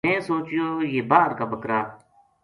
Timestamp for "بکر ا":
1.51-1.79